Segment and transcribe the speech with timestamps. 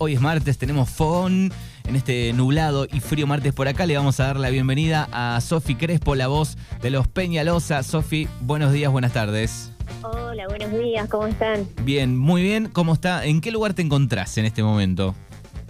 [0.00, 1.50] Hoy es martes, tenemos fogón
[1.88, 3.84] en este nublado y frío martes por acá.
[3.84, 7.82] Le vamos a dar la bienvenida a Sofi Crespo, la voz de los Peñalosa.
[7.82, 9.72] Sofi, buenos días, buenas tardes.
[10.02, 11.66] Hola, buenos días, ¿cómo están?
[11.82, 12.68] Bien, muy bien.
[12.72, 13.24] ¿Cómo está?
[13.24, 15.16] ¿En qué lugar te encontrás en este momento?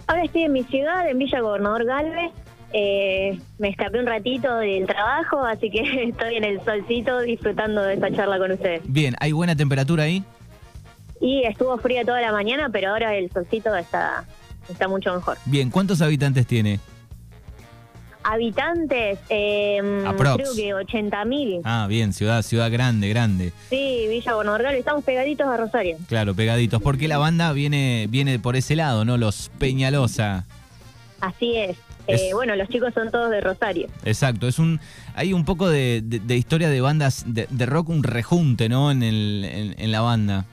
[0.05, 2.31] Ahora estoy en mi ciudad, en Villa Gobernador Galvez.
[2.71, 7.95] Eh, me escapé un ratito del trabajo, así que estoy en el solcito disfrutando de
[7.95, 8.81] esta charla con ustedes.
[8.85, 10.23] Bien, ¿hay buena temperatura ahí?
[11.21, 14.23] Y estuvo fría toda la mañana, pero ahora el solcito está,
[14.69, 15.37] está mucho mejor.
[15.45, 16.79] Bien, ¿cuántos habitantes tiene?
[18.21, 19.79] Habitantes, eh,
[20.17, 21.61] creo que 80.000.
[21.63, 23.53] Ah, bien, ciudad, ciudad grande, grande.
[23.69, 25.97] Sí, Villa Galvez, estamos pegaditos a Rosario.
[26.07, 26.81] Claro, pegaditos.
[26.81, 29.17] Porque la banda viene, viene por ese lado, ¿no?
[29.17, 30.45] Los Peñalosa.
[31.21, 31.77] Así es.
[32.07, 33.87] Es- Eh, bueno, los chicos son todos de Rosario.
[34.03, 34.79] Exacto, es un
[35.15, 38.91] hay un poco de, de- de historia de bandas de, de rock, un rejunte, ¿no?
[38.91, 40.45] En, el, en, en la banda.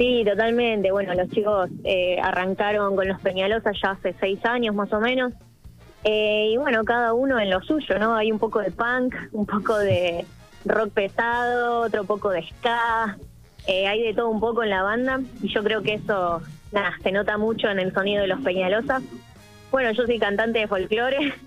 [0.00, 0.90] Sí, totalmente.
[0.92, 5.34] Bueno, los chicos eh, arrancaron con los Peñalosas ya hace seis años más o menos.
[6.04, 8.16] Eh, y bueno, cada uno en lo suyo, ¿no?
[8.16, 10.24] Hay un poco de punk, un poco de
[10.64, 13.18] rock pesado, otro poco de ska.
[13.66, 15.20] Eh, hay de todo un poco en la banda.
[15.42, 16.40] Y yo creo que eso,
[16.72, 19.02] nada, se nota mucho en el sonido de los Peñalosas.
[19.70, 21.34] Bueno, yo soy cantante de folclore.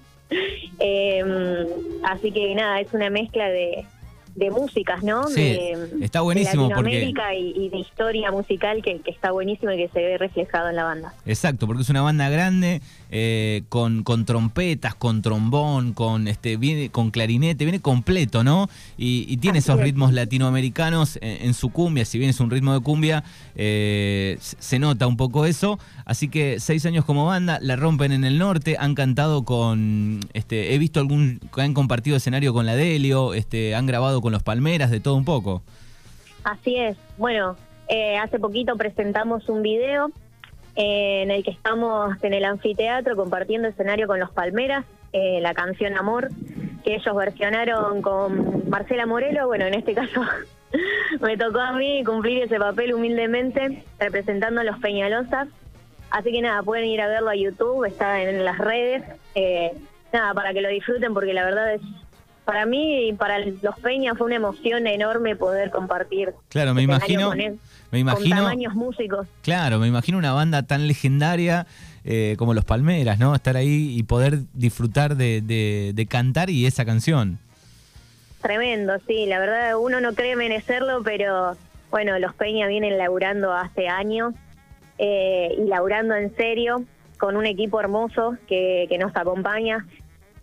[0.79, 1.23] Eh,
[2.03, 3.85] así que nada, es una mezcla de,
[4.35, 5.27] de músicas, ¿no?
[5.27, 9.31] Sí, de, está de buenísimo porque Latinoamérica y, y de historia musical que, que está
[9.31, 11.13] buenísimo y que se ve reflejado en la banda.
[11.25, 12.81] exacto, porque es una banda grande
[13.11, 18.69] eh, con, con trompetas, con trombón, con este viene con clarinete, viene completo, ¿no?
[18.97, 19.85] Y, y tiene Así esos es.
[19.85, 23.23] ritmos latinoamericanos en, en su cumbia, si bien es un ritmo de cumbia,
[23.55, 25.77] eh, se nota un poco eso.
[26.05, 30.73] Así que seis años como banda, la rompen en el norte, han cantado con, este,
[30.73, 34.89] he visto algún, han compartido escenario con la Delio, este, han grabado con los Palmeras,
[34.89, 35.61] de todo un poco.
[36.43, 36.97] Así es.
[37.17, 37.55] Bueno,
[37.89, 40.09] eh, hace poquito presentamos un video
[40.75, 45.53] eh, en el que estamos en el anfiteatro compartiendo escenario con los Palmeras, eh, la
[45.53, 46.29] canción Amor,
[46.83, 49.45] que ellos versionaron con Marcela Morelo.
[49.47, 50.21] Bueno, en este caso
[51.21, 55.49] me tocó a mí cumplir ese papel humildemente, representando a los Peñalosas.
[56.09, 59.03] Así que nada, pueden ir a verlo a YouTube, está en las redes.
[59.35, 59.73] Eh,
[60.13, 61.81] nada, para que lo disfruten, porque la verdad es,
[62.45, 66.33] para mí y para los Peñas fue una emoción enorme poder compartir.
[66.49, 67.59] Claro, me imagino, con él,
[67.91, 69.27] me imagino, Con tamaños músicos.
[69.41, 71.65] claro, me imagino una banda tan legendaria
[72.05, 73.33] eh, como los Palmeras, ¿no?
[73.33, 77.39] Estar ahí y poder disfrutar de, de- de cantar y esa canción.
[78.41, 81.55] Tremendo, sí, la verdad uno no cree merecerlo, pero
[81.91, 84.33] bueno, los Peña vienen laburando hace años
[84.97, 86.83] eh, y laburando en serio
[87.17, 89.85] con un equipo hermoso que, que nos acompaña.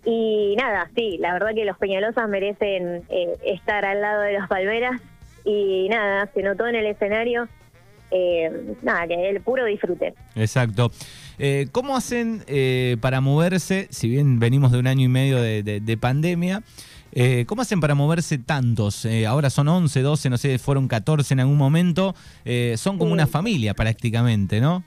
[0.05, 4.49] Y nada, sí, la verdad que los Peñalosas merecen eh, estar al lado de los
[4.49, 5.00] Palmeras
[5.44, 7.49] y nada, se notó en el escenario,
[8.10, 10.15] eh, nada, que el puro disfrute.
[10.37, 10.91] Exacto.
[11.39, 15.62] Eh, ¿Cómo hacen eh, para moverse, si bien venimos de un año y medio de,
[15.62, 16.62] de- de pandemia,
[17.12, 19.05] eh, ¿cómo hacen para moverse tantos?
[19.05, 22.15] Eh, ahora son 11, 12, no sé, fueron 14 en algún momento.
[22.44, 23.15] Eh, son como Sí.
[23.15, 24.83] una familia prácticamente, ¿no?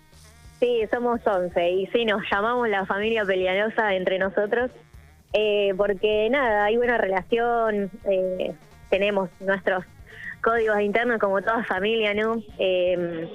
[0.59, 4.71] Sí, somos 11 y sí, nos llamamos la familia pelianosa entre nosotros
[5.33, 8.53] eh, porque nada, hay buena relación, eh,
[8.89, 9.83] tenemos nuestros
[10.41, 12.41] códigos internos como toda familia, ¿no?
[12.59, 13.27] Eh,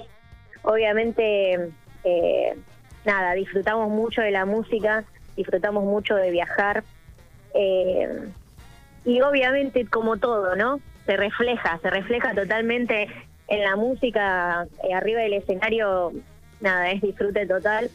[0.63, 1.71] obviamente,
[2.05, 2.57] eh,
[3.05, 5.05] nada, disfrutamos mucho de la música,
[5.37, 6.85] disfrutamos mucho de viajar
[7.55, 8.29] eh,
[9.05, 10.81] y obviamente como todo, ¿no?
[11.07, 13.09] Se refleja, se refleja totalmente
[13.49, 16.13] en la música, eh, arriba del escenario,
[16.61, 17.91] nada, es disfrute total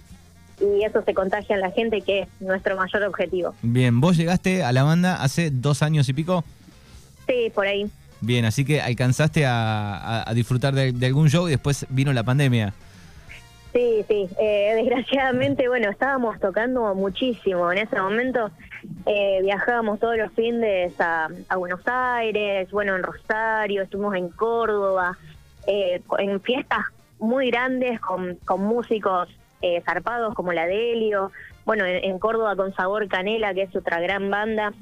[0.59, 3.53] y eso se contagia en la gente que es nuestro mayor objetivo.
[3.61, 6.43] Bien, vos llegaste a la banda hace dos años y pico.
[7.27, 7.89] Sí, por ahí.
[8.21, 12.13] Bien, así que alcanzaste a, a- a disfrutar de, de algún show y después vino
[12.13, 12.73] la pandemia.
[13.73, 14.29] Sí, sí.
[14.39, 17.71] Eh, desgraciadamente, bueno, estábamos tocando muchísimo.
[17.71, 18.49] En ese momento
[19.05, 25.17] eh, viajábamos todos los fines a, a Buenos Aires, bueno, en Rosario, estuvimos en Córdoba,
[25.67, 26.79] eh, en fiestas
[27.19, 29.29] muy grandes con, con músicos
[29.63, 31.31] eh, zarpados como la Delio,
[31.65, 34.73] bueno, en, en Córdoba con Sabor Canela, que es otra gran banda.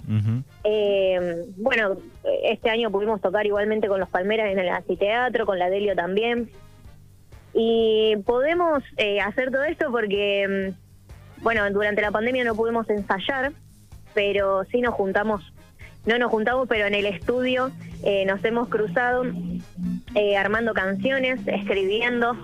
[0.63, 1.98] Eh, bueno,
[2.44, 6.50] este año pudimos tocar igualmente con los Palmeras en el anfiteatro, con la Delio también.
[7.54, 13.51] Y podemos eh, hacer todo esto porque, mm, bueno, durante la pandemia no pudimos ensayar,
[14.13, 15.54] pero sí nos juntamos,
[16.06, 17.72] no nos juntamos, pero en el estudio
[18.04, 19.24] eh, nos hemos cruzado
[20.16, 22.36] eh, armando canciones, escribiendo,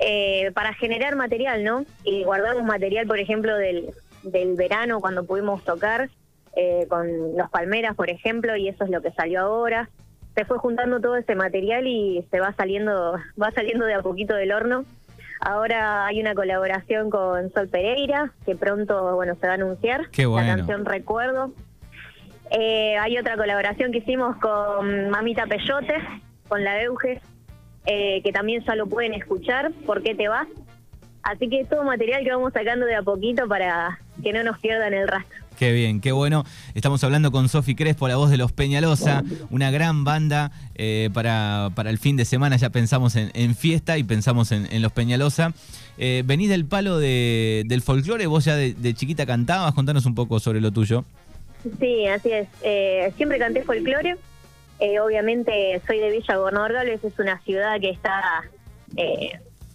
[0.00, 1.84] eh, para generar material, ¿no?
[2.04, 3.90] Y guardamos material, por ejemplo, del,
[4.22, 6.08] del verano cuando pudimos tocar
[6.56, 9.90] eh, con los Palmeras, por ejemplo, y eso es lo que salió ahora.
[10.34, 14.34] Se fue juntando todo ese material y se va saliendo, va saliendo de a poquito
[14.34, 14.84] del horno.
[15.40, 20.10] Ahora hay una colaboración con Sol Pereira, que pronto bueno se va a anunciar.
[20.10, 20.48] Qué bueno.
[20.48, 21.52] La canción Recuerdo.
[22.50, 25.94] Eh, hay otra colaboración que hicimos con Mamita Peyote,
[26.48, 27.20] con la Euge,
[27.90, 30.46] eh, que también ya lo pueden escuchar, ¿Por qué te vas?
[31.22, 34.58] Así que es todo material que vamos sacando de a poquito para que no nos
[34.58, 35.38] pierdan el rastro.
[35.58, 36.44] Qué bien, qué bueno.
[36.74, 41.70] Estamos hablando con Sofi Crespo, la voz de Los Peñalosa, una gran banda eh, para,
[41.74, 42.56] para el fin de semana.
[42.56, 45.52] Ya pensamos en, fiesta y pensamos en, Los Peñalosa.
[45.96, 50.38] Eh, venís del palo de, del folclore, vos ya de, chiquita cantabas, contanos un poco
[50.38, 51.04] sobre lo tuyo.
[51.80, 52.48] Sí, así es.
[52.62, 54.16] Eh, siempre canté folclore.
[54.80, 58.44] Eh, obviamente soy de Villa Gobernador es una ciudad que está,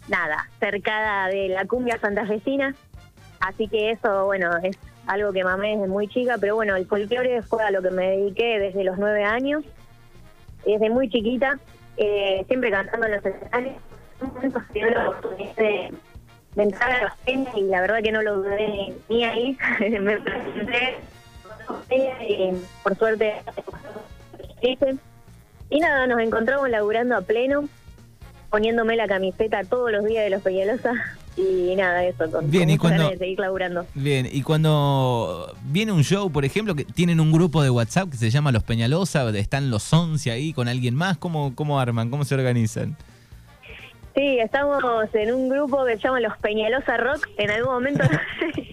[0.07, 2.75] nada, cercada de la cumbia santafesina.
[3.39, 4.77] Así que eso, bueno, es
[5.07, 8.11] algo que mamé desde muy chica, pero bueno, el folclore fue a lo que me
[8.11, 9.63] dediqué desde los nueve años,
[10.65, 11.59] desde muy chiquita,
[11.97, 13.75] eh, siempre cantando en los escenarios.
[14.21, 15.93] En un momento se dio la oportunidad de,
[16.55, 19.57] entrar a la peñas y la verdad que no lo dudé ni ahí,
[19.99, 20.95] me presenté
[22.27, 22.51] y
[22.83, 23.33] por suerte
[25.69, 27.67] y nada, nos encontramos laburando a pleno,
[28.49, 30.93] poniéndome la camiseta todos los días de los Peñalosa
[31.37, 33.85] y nada, eso, con, bien, y cuando, de seguir laburando.
[33.93, 38.17] Bien, y cuando viene un show, por ejemplo, que tienen un grupo de WhatsApp que
[38.17, 42.09] se llama Los Peñalosa, están los 11 ahí con alguien más, ¿cómo, cómo arman?
[42.09, 42.95] ¿Cómo se organizan?
[44.15, 44.83] Sí, estamos
[45.13, 47.27] en un grupo que se llama Los Peñalosa Rock.
[47.37, 48.03] En algún momento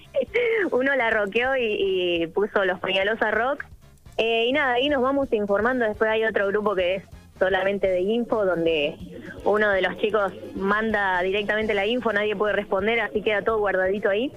[0.70, 3.64] uno la rockeó y, puso Los Peñalosa Rock.
[4.22, 5.86] Eh, y nada, ahí nos vamos informando.
[5.86, 7.04] Después hay otro grupo que es
[7.38, 8.94] solamente de info, donde
[9.46, 14.10] uno de los chicos manda directamente la info, nadie puede responder, así queda todo guardadito
[14.10, 14.30] ahí,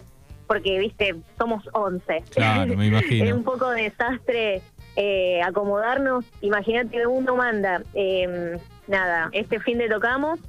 [0.47, 2.23] porque, viste, somos 11.
[2.33, 3.25] Claro, me imagino.
[3.25, 4.61] es un poco desastre
[4.95, 6.23] eh, acomodarnos.
[6.39, 8.57] Imagínate uno manda, eh,
[8.87, 10.39] nada, este fin de tocamos,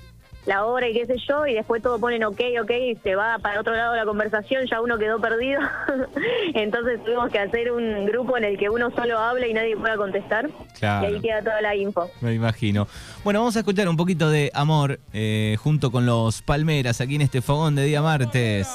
[0.47, 3.39] la hora y qué sé yo, y después todos ponen ok, ok, y se va
[3.39, 5.61] para otro lado de la conversación, ya uno quedó perdido.
[6.55, 9.97] Entonces tuvimos que hacer un grupo en el que uno solo habla y nadie pueda
[9.97, 10.51] contestar.
[10.81, 12.11] Y ahí queda toda la info.
[12.21, 12.87] Me imagino.
[13.23, 17.23] Bueno, vamos a escuchar un poquito de amor eh, junto con los Palmeras aquí en
[17.23, 18.69] este fogón de día martes.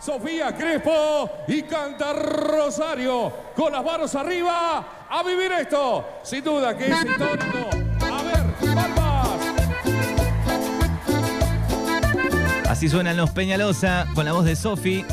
[0.00, 6.06] Sofía Crespo y canta Rosario con las manos arriba a vivir esto.
[6.22, 8.07] Sin duda que es histórico.
[12.78, 15.04] Así suenan los Peñalosa con la voz de Sofi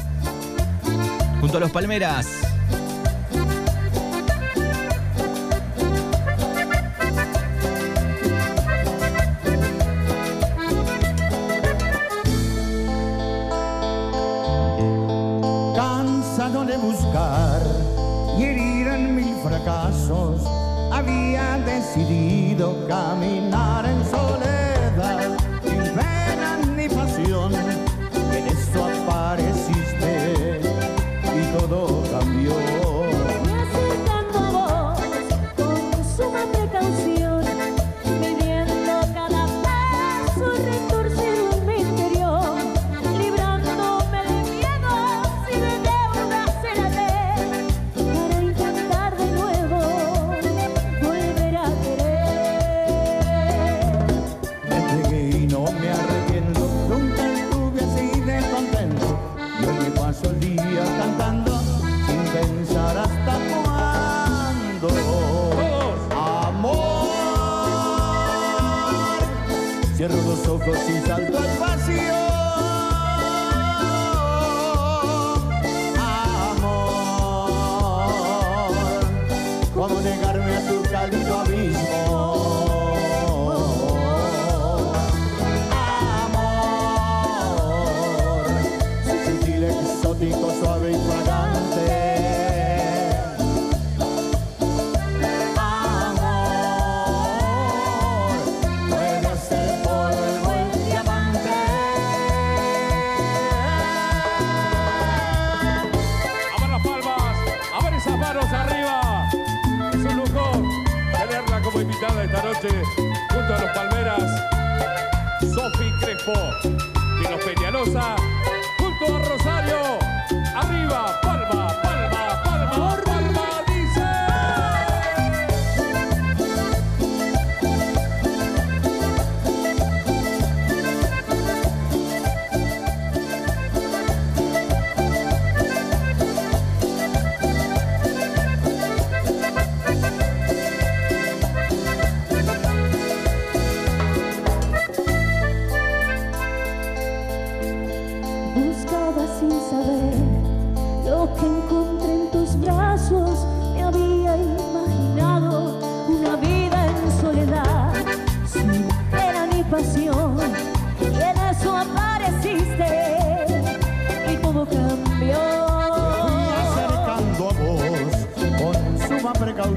[1.41, 2.27] junto a los Palmeras.
[15.75, 17.63] Cansado de buscar
[18.37, 20.43] y herir en mil fracasos,
[20.93, 24.44] había decidido caminar en soledad
[32.25, 32.64] cambió.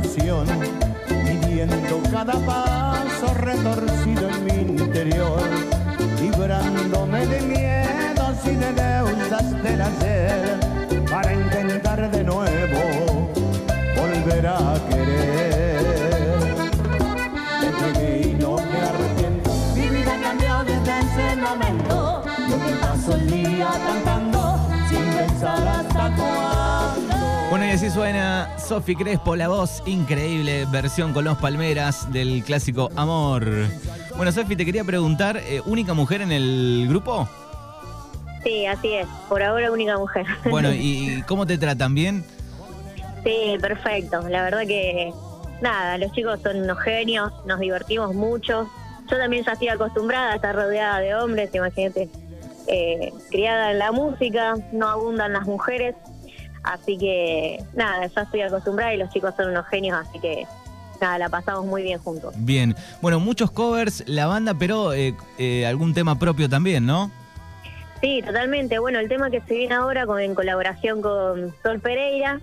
[0.09, 0.47] Precaución,
[1.25, 5.43] midiendo cada paso retorcido en mi interior,
[6.21, 10.61] librándome de miedos y de deudas del ayer,
[11.11, 13.31] para intentar de nuevo
[13.97, 16.49] volver a querer.
[17.63, 22.18] Entregué y no me arrepiento, mi vida cambió desde ese momento,
[27.89, 33.47] así suena Sofi Crespo, la voz increíble, versión con los Palmeras del clásico Amor.
[34.17, 37.27] Bueno, Sofi, te quería preguntar, eh, ¿única mujer en el grupo?
[38.43, 39.07] Sí, así es.
[39.29, 40.27] Por ahora única mujer.
[40.51, 41.95] Bueno, ¿y cómo te tratan?
[41.95, 42.25] ¿Bien?
[43.25, 44.29] Sí, perfecto.
[44.29, 45.13] La verdad que
[45.63, 48.69] nada, los chicos son unos genios, nos divertimos mucho.
[49.11, 52.11] Yo también ya estoy acostumbrada a estar rodeada de hombres, imagínate,
[52.67, 55.95] eh, criada en la música, no abundan las mujeres,
[56.63, 60.47] así que nada, ya estoy acostumbrada y los chicos son unos genios, así que
[61.01, 62.35] nada, la pasamos muy bien juntos.
[62.37, 62.75] Bien.
[63.01, 67.11] Bueno, muchos covers, la banda, pero eh, eh, algún tema propio también, ¿no?
[68.01, 68.79] Sí, totalmente.
[68.79, 72.41] Bueno, el tema que se viene ahora con, en colaboración con Sol Pereira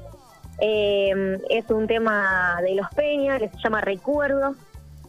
[0.59, 4.55] eh, es un tema de Los Peña que se llama Recuerdo,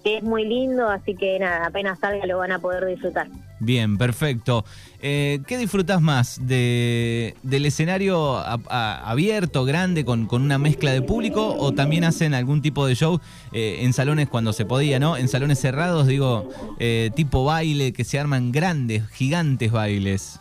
[0.04, 3.28] que es muy lindo, así que nada, apenas salga lo van a poder disfrutar.
[3.58, 4.64] Bien, perfecto.
[5.00, 6.46] Eh, ¿Qué disfrutas más?
[6.46, 8.36] De, ¿Del escenario
[8.68, 11.56] abierto, grande, con, con una mezcla de público?
[11.58, 13.20] ¿O también hacen algún tipo de show
[13.52, 15.16] eh, en salones cuando se podía, ¿no?
[15.16, 20.38] En salones cerrados, digo, eh, tipo baile, que se arman grandes, gigantes bailes.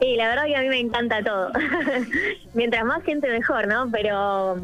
[0.00, 1.50] Sí, la verdad que a mí me encanta todo.
[2.54, 3.90] Mientras más gente mejor, ¿no?
[3.90, 4.56] Pero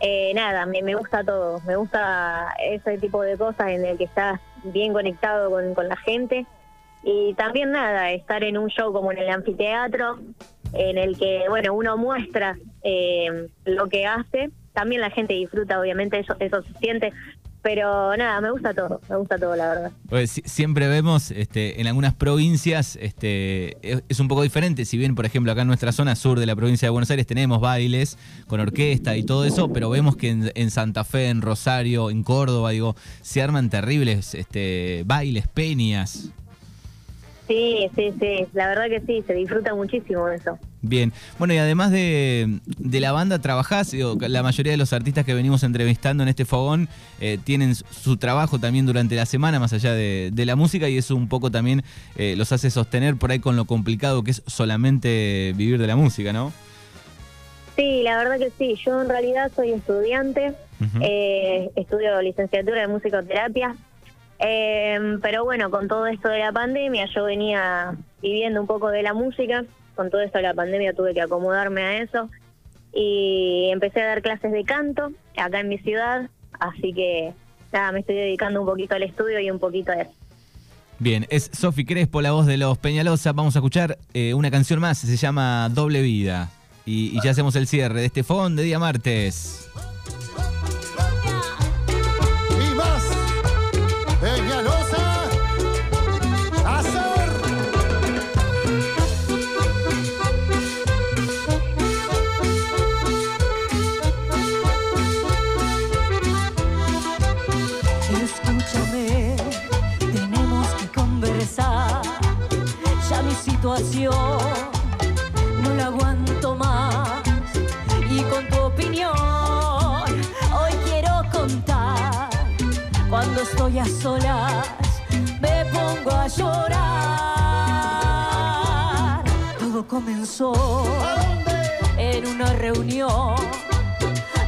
[0.00, 1.60] eh, nada, me, me gusta todo.
[1.66, 5.96] Me gusta ese tipo de cosas en el que estás bien conectado con, con la
[5.96, 6.46] gente.
[7.04, 10.18] Y también nada, estar en un show como en el anfiteatro,
[10.72, 14.50] en el que, bueno, uno muestra eh, lo que hace.
[14.72, 17.12] También la gente disfruta, obviamente, eso, eso se siente.
[17.62, 19.92] Pero nada, me gusta todo, me gusta todo, la verdad.
[20.10, 24.84] Pues, si- siempre vemos este, en algunas provincias este, es, es un poco diferente.
[24.84, 27.26] Si bien, por ejemplo, acá en nuestra zona sur de la provincia de Buenos Aires
[27.26, 28.18] tenemos bailes
[28.48, 32.22] con orquesta y todo eso, pero vemos que en, en Santa Fe, en Rosario, en
[32.22, 36.32] Córdoba, digo, se arman terribles este, bailes, peñas.
[37.46, 40.58] Sí, sí, sí, la verdad que sí, se disfruta muchísimo eso.
[40.80, 45.26] Bien, bueno, y además de, de la banda, trabajás, digo, la mayoría de los artistas
[45.26, 46.88] que venimos entrevistando en este fogón
[47.20, 50.96] eh, tienen su- trabajo también durante la semana, más allá de, de la música, y
[50.96, 51.82] eso un poco también
[52.16, 55.96] eh, los hace sostener por ahí con lo complicado que es solamente vivir de la
[55.96, 56.50] música, ¿no?
[57.76, 58.74] Sí, la verdad que sí.
[58.84, 60.52] Yo en realidad soy estudiante,
[61.00, 63.74] eh, estudio licenciatura de musicoterapia,
[64.38, 69.02] eh, pero bueno, con todo esto de la pandemia yo venía viviendo un poco de
[69.02, 69.64] la música,
[69.94, 72.28] con todo esto de la pandemia tuve que acomodarme a eso
[72.92, 77.32] y empecé a dar clases de canto acá en mi ciudad, así que
[77.72, 80.12] nada, me estoy dedicando un poquito al estudio y un poquito a eso.
[80.98, 83.32] Bien, es Sofi Crespo, la voz de los Peñalosa.
[83.32, 86.50] Vamos a escuchar eh, una canción más, se llama Doble Vida.
[86.86, 89.68] Y, ya hacemos el cierre de este fogón de día martes.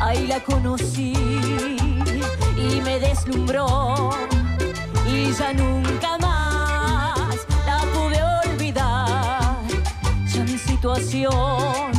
[0.00, 1.12] Ahí la conocí
[2.56, 4.10] y me deslumbró.
[5.06, 9.58] Y ya nunca más la pude olvidar.
[10.32, 11.95] Ya mi situación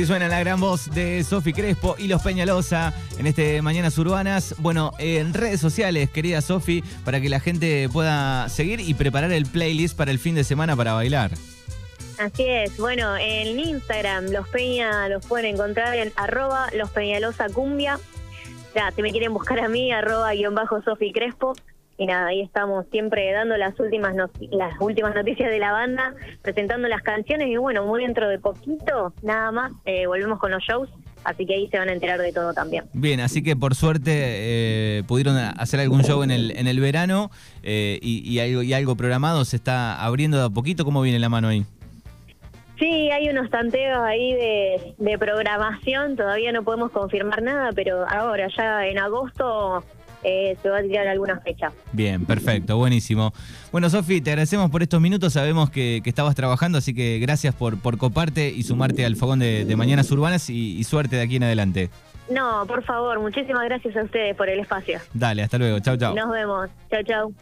[0.00, 4.54] así suena la gran voz de Sofi Crespo y los Peñalosa en este Mañanas Urbanas.
[4.56, 9.44] Bueno, en redes sociales, querida Sofi, para que la gente pueda seguir y preparar el
[9.44, 11.32] playlist para el fin de semana para bailar.
[12.18, 18.00] Así es, bueno, en Instagram los Peña los pueden encontrar en arroba los Peñalosa Cumbia.
[18.74, 21.54] Ya, si me quieren buscar a mí, arroba guion bajo Sofi Crespo.
[22.00, 24.16] Y nada, ahí estamos siempre dando las últimas
[24.52, 29.12] las últimas noticias de la banda, presentando las canciones y bueno, muy dentro de poquito,
[29.20, 30.88] nada más, eh, volvemos con los shows,
[31.24, 32.84] así que ahí se van a enterar de todo también.
[32.94, 37.30] Bien, así que por suerte eh, pudieron hacer algún show en el, en el verano
[37.62, 41.28] eh, y, algo, y algo programado, se está abriendo de a poquito, ¿cómo viene la
[41.28, 41.66] mano ahí?
[42.78, 48.48] Sí, hay unos tanteos ahí de, de programación, todavía no podemos confirmar nada, pero ahora
[48.56, 49.84] ya en agosto
[50.22, 51.72] eh, se va a tirar alguna fecha.
[51.92, 53.32] Bien, perfecto, buenísimo.
[53.72, 55.32] Bueno, Sofi, te agradecemos por estos minutos.
[55.32, 59.74] Sabemos que, estabas trabajando, así que gracias por, por coparte y sumarte al fogón de,
[59.76, 61.90] Mañanas Urbanas y, suerte de aquí en adelante.
[62.28, 65.00] No, por favor, muchísimas gracias a ustedes por el espacio.
[65.14, 65.80] Dale, hasta luego.
[65.80, 66.14] Chau, chau.
[66.14, 66.68] Nos vemos.
[66.90, 67.34] Chau, chau.